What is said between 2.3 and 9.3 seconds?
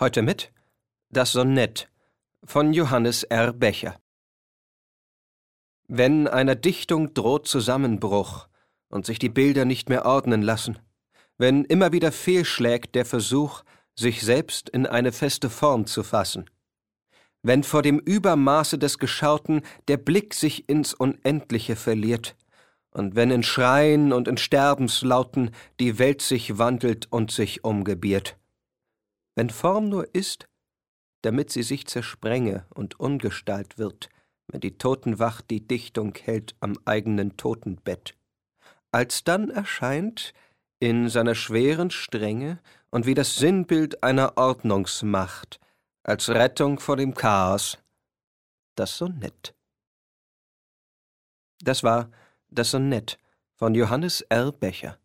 von Johannes R. Becher. Wenn einer Dichtung droht Zusammenbruch und sich die